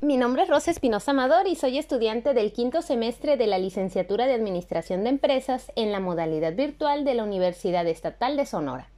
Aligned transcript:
Mi 0.00 0.16
nombre 0.16 0.44
es 0.44 0.48
Rosa 0.48 0.70
Espinosa 0.70 1.10
Amador 1.10 1.48
y 1.48 1.56
soy 1.56 1.76
estudiante 1.76 2.32
del 2.32 2.52
quinto 2.52 2.82
semestre 2.82 3.36
de 3.36 3.48
la 3.48 3.58
licenciatura 3.58 4.26
de 4.26 4.34
Administración 4.34 5.02
de 5.02 5.10
Empresas 5.10 5.72
en 5.74 5.90
la 5.90 5.98
modalidad 5.98 6.54
virtual 6.54 7.04
de 7.04 7.14
la 7.14 7.24
Universidad 7.24 7.84
Estatal 7.84 8.36
de 8.36 8.46
Sonora. 8.46 8.88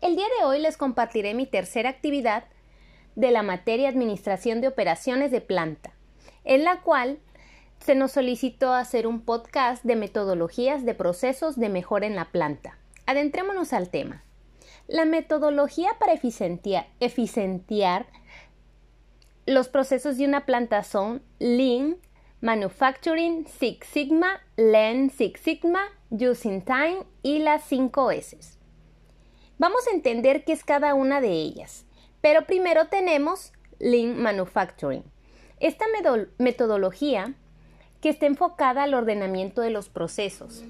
El 0.00 0.16
día 0.16 0.26
de 0.36 0.44
hoy 0.44 0.58
les 0.58 0.76
compartiré 0.76 1.34
mi 1.34 1.46
tercera 1.46 1.90
actividad 1.90 2.42
de 3.14 3.30
la 3.30 3.44
materia 3.44 3.88
Administración 3.88 4.60
de 4.60 4.66
Operaciones 4.66 5.30
de 5.30 5.42
Planta, 5.42 5.92
en 6.42 6.64
la 6.64 6.80
cual 6.80 7.20
se 7.78 7.94
nos 7.94 8.10
solicitó 8.10 8.72
hacer 8.72 9.06
un 9.06 9.20
podcast 9.20 9.84
de 9.84 9.94
metodologías 9.94 10.84
de 10.84 10.94
procesos 10.94 11.54
de 11.54 11.68
mejora 11.68 12.08
en 12.08 12.16
la 12.16 12.32
planta. 12.32 12.78
Adentrémonos 13.06 13.72
al 13.72 13.90
tema. 13.90 14.24
La 14.88 15.04
metodología 15.04 15.90
para 16.00 16.14
eficientiar, 16.14 16.88
eficientiar 16.98 18.06
los 19.46 19.68
procesos 19.68 20.18
de 20.18 20.24
una 20.24 20.46
planta 20.46 20.84
son 20.84 21.22
Lean, 21.38 21.96
Manufacturing, 22.40 23.46
Six 23.46 23.86
Sigma, 23.86 24.40
Lean 24.56 25.10
Six 25.10 25.40
Sigma, 25.40 25.80
Using 26.10 26.62
Time 26.62 27.04
y 27.22 27.38
las 27.38 27.64
5 27.64 28.10
S. 28.12 28.36
Vamos 29.58 29.86
a 29.86 29.94
entender 29.94 30.44
qué 30.44 30.52
es 30.52 30.64
cada 30.64 30.94
una 30.94 31.20
de 31.20 31.32
ellas, 31.32 31.84
pero 32.20 32.46
primero 32.46 32.88
tenemos 32.88 33.52
Lean 33.78 34.20
Manufacturing. 34.20 35.04
Esta 35.60 35.84
metodología 36.38 37.34
que 38.00 38.08
está 38.08 38.26
enfocada 38.26 38.82
al 38.82 38.94
ordenamiento 38.94 39.60
de 39.60 39.70
los 39.70 39.88
procesos. 39.88 40.64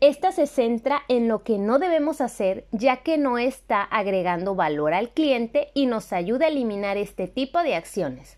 Esta 0.00 0.30
se 0.30 0.46
centra 0.46 1.02
en 1.08 1.26
lo 1.26 1.42
que 1.42 1.56
no 1.56 1.78
debemos 1.78 2.20
hacer 2.20 2.66
ya 2.70 2.98
que 2.98 3.16
no 3.16 3.38
está 3.38 3.82
agregando 3.82 4.54
valor 4.54 4.92
al 4.92 5.10
cliente 5.10 5.70
y 5.72 5.86
nos 5.86 6.12
ayuda 6.12 6.46
a 6.46 6.48
eliminar 6.48 6.98
este 6.98 7.28
tipo 7.28 7.62
de 7.62 7.74
acciones. 7.74 8.36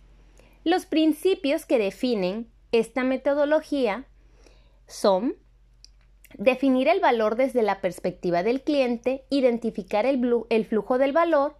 Los 0.63 0.87
principios 0.87 1.67
que 1.67 1.79
definen 1.79 2.49
esta 2.71 3.03
metodología 3.03 4.07
son 4.87 5.35
definir 6.37 6.87
el 6.87 7.01
valor 7.01 7.35
desde 7.35 7.63
la 7.63 7.81
perspectiva 7.81 8.43
del 8.45 8.63
cliente, 8.63 9.25
identificar 9.29 10.07
el, 10.07 10.65
flujo 10.65 10.99
del 10.99 11.13
valor, 11.13 11.57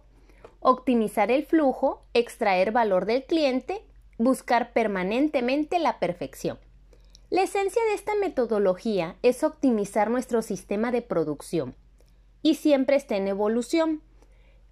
optimizar 0.61 1.29
el 1.29 1.45
flujo, 1.45 2.05
extraer 2.13 2.71
valor 2.71 3.05
del 3.05 3.25
cliente, 3.25 3.83
buscar 4.17 4.71
permanentemente 4.71 5.79
la 5.79 5.99
perfección. 5.99 6.57
La 7.29 7.43
esencia 7.43 7.83
de 7.85 7.93
esta 7.93 8.15
metodología 8.15 9.15
es 9.21 9.43
optimizar 9.43 10.09
nuestro 10.09 10.41
sistema 10.41 10.91
de 10.91 11.03
producción 11.03 11.75
y 12.41 12.55
siempre 12.55 12.95
está 12.95 13.17
en 13.17 13.27
evolución, 13.27 14.01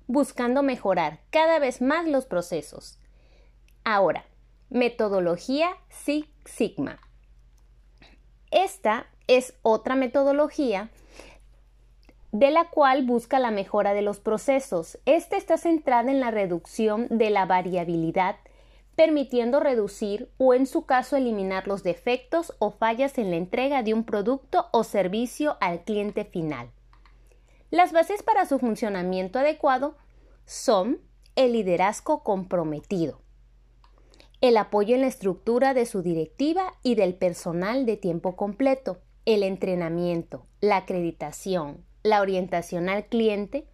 buscando 0.08 0.64
mejorar 0.64 1.20
cada 1.30 1.60
vez 1.60 1.82
más 1.82 2.08
los 2.08 2.26
procesos. 2.26 3.00
Ahora, 3.84 4.26
metodología 4.72 5.70
Six 5.90 6.28
Sigma. 6.46 7.00
Esta 8.50 9.06
es 9.28 9.54
otra 9.62 9.96
metodología 9.96 10.90
de 12.32 12.50
la 12.50 12.72
cual 12.72 13.06
busca 13.06 13.38
la 13.38 13.52
mejora 13.52 13.94
de 13.94 14.02
los 14.02 14.18
procesos. 14.18 14.98
Esta 15.06 15.38
está 15.38 15.58
centrada 15.58 16.10
en 16.10 16.20
la 16.20 16.32
reducción 16.32 17.06
de 17.10 17.30
la 17.30 17.46
variabilidad 17.46 18.38
permitiendo 18.98 19.59
reducir 19.59 20.31
o 20.38 20.56
en 20.56 20.66
su 20.66 20.88
caso 20.88 21.16
eliminar 21.16 21.67
los 21.67 21.84
defectos 21.84 22.56
o 22.58 22.72
fallas 22.72 23.20
en 23.20 23.30
la 23.30 23.38
entrega 23.38 23.84
de 23.84 23.94
un 23.94 24.04
producto 24.04 24.70
o 24.73 24.84
servicio 24.84 25.56
al 25.62 25.84
cliente 25.84 26.26
final. 26.26 26.72
Las 27.70 27.92
bases 27.92 28.23
para 28.23 28.48
su 28.48 28.58
funcionamiento 28.58 29.38
adecuado 29.38 29.98
son 30.45 31.00
el 31.36 31.54
liderazgo 31.54 32.23
comprometido, 32.23 33.22
el 34.42 34.58
apoyo 34.58 34.95
en 34.95 35.02
la 35.02 35.08
estructura 35.08 35.76
de 35.76 35.86
su 35.86 36.02
directiva 36.02 36.73
y 36.82 36.95
del 36.95 37.14
personal 37.14 37.86
de 37.86 37.98
tiempo 37.98 38.36
completo, 38.36 38.98
el 39.26 39.44
entrenamiento, 39.44 40.48
la 40.59 40.78
acreditación, 40.78 41.86
la 42.02 42.20
orientación 42.20 42.89
al 42.89 43.05
cliente, 43.05 43.67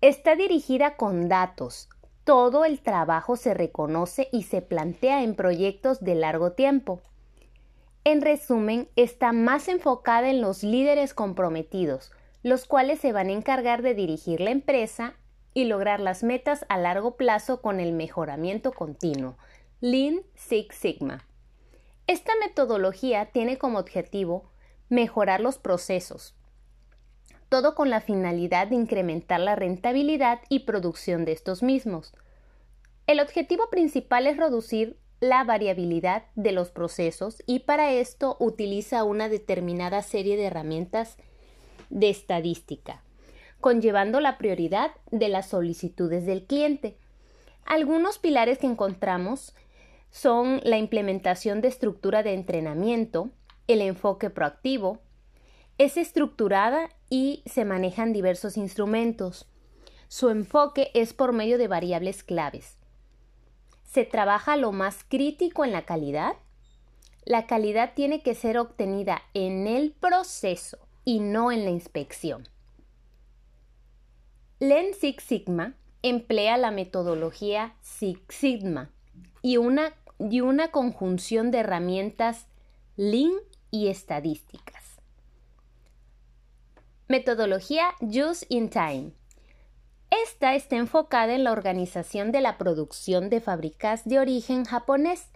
está 0.00 0.36
dirigida 0.36 0.96
con 0.96 1.28
datos, 1.28 1.88
todo 2.24 2.64
el 2.64 2.80
trabajo 2.80 3.36
se 3.36 3.54
reconoce 3.54 4.28
y 4.32 4.44
se 4.44 4.62
plantea 4.62 5.22
en 5.22 5.34
proyectos 5.34 6.00
de 6.00 6.14
largo 6.14 6.52
tiempo. 6.52 7.00
En 8.04 8.20
resumen, 8.20 8.88
está 8.96 9.32
más 9.32 9.68
enfocada 9.68 10.28
en 10.28 10.40
los 10.40 10.62
líderes 10.62 11.14
comprometidos, 11.14 12.12
los 12.42 12.66
cuales 12.66 13.00
se 13.00 13.12
van 13.12 13.28
a 13.28 13.32
encargar 13.32 13.82
de 13.82 13.94
dirigir 13.94 14.40
la 14.40 14.50
empresa 14.50 15.14
y 15.54 15.64
lograr 15.64 16.00
las 16.00 16.22
metas 16.22 16.64
a 16.68 16.78
largo 16.78 17.16
plazo 17.16 17.60
con 17.60 17.78
el 17.78 17.92
mejoramiento 17.92 18.72
continuo. 18.72 19.36
Lean 19.80 20.22
Six 20.34 20.76
Sigma. 20.76 21.26
Esta 22.06 22.32
metodología 22.40 23.26
tiene 23.26 23.58
como 23.58 23.78
objetivo 23.78 24.50
mejorar 24.88 25.40
los 25.40 25.58
procesos, 25.58 26.34
todo 27.52 27.74
con 27.74 27.90
la 27.90 28.00
finalidad 28.00 28.68
de 28.68 28.76
incrementar 28.76 29.38
la 29.38 29.54
rentabilidad 29.54 30.40
y 30.48 30.60
producción 30.60 31.26
de 31.26 31.32
estos 31.32 31.62
mismos. 31.62 32.14
El 33.06 33.20
objetivo 33.20 33.68
principal 33.68 34.26
es 34.26 34.38
reducir 34.38 34.96
la 35.20 35.44
variabilidad 35.44 36.24
de 36.34 36.52
los 36.52 36.70
procesos 36.70 37.42
y 37.46 37.58
para 37.58 37.92
esto 37.92 38.38
utiliza 38.40 39.04
una 39.04 39.28
determinada 39.28 40.00
serie 40.00 40.38
de 40.38 40.44
herramientas 40.44 41.18
de 41.90 42.08
estadística, 42.08 43.02
conllevando 43.60 44.20
la 44.20 44.38
prioridad 44.38 44.92
de 45.10 45.28
las 45.28 45.48
solicitudes 45.48 46.24
del 46.24 46.46
cliente. 46.46 46.96
Algunos 47.66 48.18
pilares 48.18 48.60
que 48.60 48.66
encontramos 48.66 49.54
son 50.10 50.62
la 50.64 50.78
implementación 50.78 51.60
de 51.60 51.68
estructura 51.68 52.22
de 52.22 52.32
entrenamiento, 52.32 53.28
el 53.68 53.82
enfoque 53.82 54.30
proactivo, 54.30 55.00
es 55.78 55.96
estructurada 55.96 56.88
y 57.12 57.42
se 57.44 57.66
manejan 57.66 58.14
diversos 58.14 58.56
instrumentos. 58.56 59.46
Su 60.08 60.30
enfoque 60.30 60.90
es 60.94 61.12
por 61.12 61.34
medio 61.34 61.58
de 61.58 61.68
variables 61.68 62.24
claves. 62.24 62.78
Se 63.84 64.06
trabaja 64.06 64.56
lo 64.56 64.72
más 64.72 65.04
crítico 65.06 65.66
en 65.66 65.72
la 65.72 65.84
calidad. 65.84 66.36
La 67.26 67.46
calidad 67.46 67.92
tiene 67.94 68.22
que 68.22 68.34
ser 68.34 68.56
obtenida 68.56 69.20
en 69.34 69.66
el 69.66 69.92
proceso 69.92 70.78
y 71.04 71.20
no 71.20 71.52
en 71.52 71.66
la 71.66 71.70
inspección. 71.70 72.48
Lean 74.58 74.94
Six 74.98 75.22
Sigma 75.22 75.74
emplea 76.00 76.56
la 76.56 76.70
metodología 76.70 77.74
Six 77.82 78.22
Sigma 78.30 78.90
y 79.42 79.58
una, 79.58 79.92
y 80.18 80.40
una 80.40 80.70
conjunción 80.70 81.50
de 81.50 81.58
herramientas 81.58 82.46
Lean 82.96 83.34
y 83.70 83.88
estadísticas. 83.88 84.91
Metodología 87.12 87.88
Use 88.00 88.46
in 88.48 88.70
Time. 88.70 89.12
Esta 90.24 90.54
está 90.54 90.76
enfocada 90.76 91.34
en 91.34 91.44
la 91.44 91.52
organización 91.52 92.32
de 92.32 92.40
la 92.40 92.56
producción 92.56 93.28
de 93.28 93.42
fábricas 93.42 94.08
de 94.08 94.18
origen 94.18 94.64
japonés, 94.64 95.26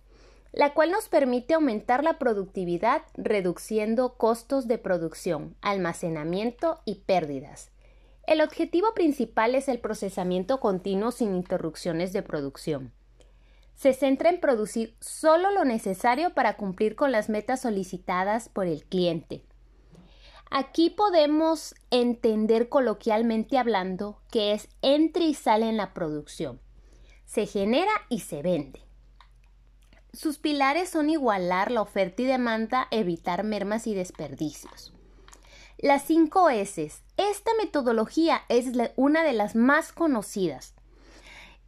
la 0.55 0.73
cual 0.73 0.91
nos 0.91 1.11
permite 1.11 1.53
aumentar 1.53 2.03
la 2.03 2.19
productividad 2.19 3.03
reduciendo 3.13 4.15
costos 4.15 4.69
de 4.69 4.79
producción, 4.79 5.55
almacenamiento 5.61 6.81
y 6.87 7.03
pérdidas. 7.05 7.71
El 8.27 8.41
objetivo 8.41 8.95
principal 8.95 9.55
es 9.55 9.69
el 9.69 9.79
procesamiento 9.79 10.61
continuo 10.61 11.11
sin 11.11 11.35
interrupciones 11.35 12.15
de 12.15 12.23
producción. 12.23 12.95
Se 13.75 13.93
centra 13.93 14.31
en 14.31 14.41
producir 14.41 14.97
solo 15.03 15.51
lo 15.51 15.67
necesario 15.67 16.33
para 16.33 16.57
cumplir 16.57 16.97
con 16.97 17.13
las 17.13 17.29
metas 17.29 17.61
solicitadas 17.61 18.49
por 18.49 18.67
el 18.67 18.83
cliente 18.87 19.45
Aquí 20.51 20.91
podemos 20.91 21.75
entender 21.91 22.69
coloquialmente 22.69 23.59
hablando 23.59 24.21
que 24.31 24.53
es 24.53 24.69
entra 24.83 25.25
y 25.25 25.35
sale 25.35 25.69
en 25.69 25.77
la 25.77 25.93
producción. 25.93 26.61
Se 27.25 27.47
genera 27.47 27.93
y 28.09 28.21
se 28.21 28.43
vende. 28.43 28.81
Sus 30.13 30.39
pilares 30.39 30.89
son 30.89 31.11
igualar 31.11 31.71
la 31.71 31.83
oferta 31.83 32.23
y 32.23 32.27
demanda, 32.27 32.89
evitar 32.91 33.45
mermas 33.45 33.87
y 33.87 33.95
desperdicios. 33.95 34.95
Las 35.79 36.05
5 36.05 36.49
S. 36.51 36.91
Esta 37.19 37.51
metodología 37.59 38.43
es 38.49 38.67
una 38.97 39.25
de 39.25 39.35
las 39.35 39.55
más 39.55 39.93
conocidas 39.93 40.75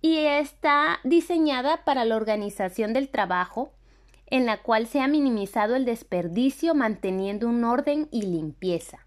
y 0.00 0.18
está 0.18 1.00
diseñada 1.04 1.84
para 1.84 2.04
la 2.04 2.16
organización 2.16 2.94
del 2.94 3.10
trabajo, 3.10 3.72
en 4.30 4.46
la 4.46 4.62
cual 4.62 4.86
se 4.86 5.00
ha 5.00 5.08
minimizado 5.08 5.74
el 5.74 5.84
desperdicio 5.84 6.74
manteniendo 6.74 7.48
un 7.48 7.64
orden 7.64 8.08
y 8.10 8.22
limpieza. 8.22 9.06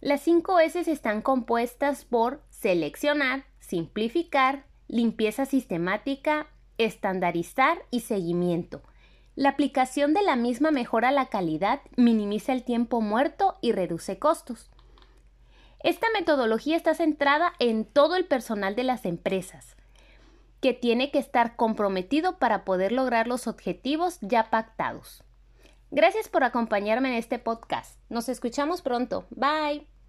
Las 0.00 0.20
5 0.22 0.60
S 0.60 0.90
están 0.90 1.22
compuestas 1.22 2.04
por 2.04 2.42
seleccionar, 2.50 3.44
simplificar, 3.60 4.64
limpieza 4.86 5.46
sistemática, 5.46 6.48
estandarizar 6.76 7.78
y 7.90 8.00
seguimiento. 8.00 8.82
La 9.34 9.50
aplicación 9.50 10.14
de 10.14 10.22
la 10.22 10.36
misma 10.36 10.70
mejora 10.70 11.12
la 11.12 11.26
calidad, 11.26 11.80
minimiza 11.96 12.52
el 12.52 12.64
tiempo 12.64 13.00
muerto 13.00 13.56
y 13.60 13.72
reduce 13.72 14.18
costos. 14.18 14.70
Esta 15.80 16.08
metodología 16.12 16.76
está 16.76 16.94
centrada 16.94 17.52
en 17.60 17.84
todo 17.84 18.16
el 18.16 18.24
personal 18.24 18.74
de 18.74 18.82
las 18.82 19.04
empresas, 19.04 19.76
que 20.60 20.74
tiene 20.74 21.10
que 21.10 21.18
estar 21.18 21.56
comprometido 21.56 22.38
para 22.38 22.64
poder 22.64 22.92
lograr 22.92 23.26
los 23.26 23.46
objetivos 23.46 24.18
ya 24.20 24.50
pactados. 24.50 25.24
Gracias 25.90 26.28
por 26.28 26.44
acompañarme 26.44 27.08
en 27.08 27.14
este 27.14 27.38
podcast. 27.38 27.98
Nos 28.08 28.28
escuchamos 28.28 28.82
pronto. 28.82 29.26
Bye. 29.30 29.97